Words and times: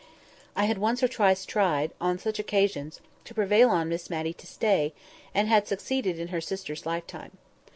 I 0.55 0.63
had 0.65 0.79
once 0.79 1.03
or 1.03 1.07
twice 1.07 1.45
tried, 1.45 1.91
on 2.01 2.17
such 2.17 2.39
occasions, 2.39 3.01
to 3.25 3.35
prevail 3.35 3.69
on 3.69 3.87
Miss 3.87 4.09
Matty 4.09 4.33
to 4.33 4.47
stay, 4.47 4.95
and 5.31 5.47
had 5.47 5.67
succeeded 5.67 6.17
in 6.17 6.29
her 6.29 6.41
sister's 6.41 6.87
lifetime. 6.87 7.37